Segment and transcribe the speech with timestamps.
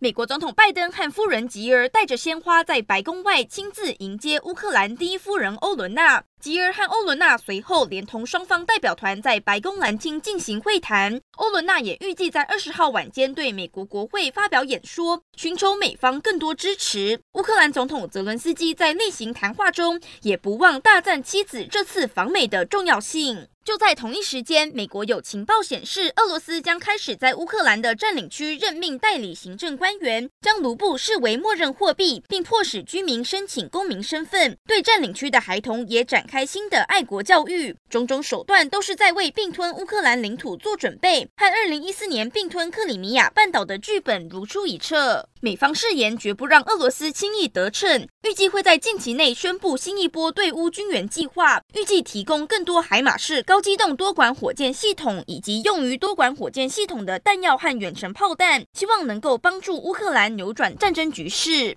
[0.00, 6.22] 美国总统拜登和夫人吉尔带着鲜花在白宫外亲自迎接乌克兰第一夫人欧伦娜。
[6.40, 11.20] 吉尔和欧伦娜随后连同双方代表团在白宫蓝厅进行会谈。
[11.38, 17.20] 欧伦娜也预计在二十号晚间对美国国会发表演说，寻求美方更多支持。
[17.32, 23.48] 乌克兰总统泽伦斯基在例行谈话中也不忘大赞妻子这次访美的重要性。
[23.68, 34.56] 就在同一时间，美国有情报显示，俄罗斯将开始在乌克兰的占领区任命代理行政官员，将卢布视为默认货币，并迫使居民申请公民身份。
[34.66, 45.28] 对占领区的孩童也展开新的爱国教育，种种手段都是在为并吞乌克兰领土做准备，和二零一四年并吞克里米亚半岛的剧本如出一辙。
[45.40, 53.58] 美方誓言绝不让俄罗斯轻易得逞，预计会在近期内宣布新一波对乌军援计划，预计提供更多海马式高。
[53.68, 61.76] 机动多管火箭系统以及用于多管火箭系统的弹药和远程炮弹，希望能够帮助乌克兰扭转战争局势。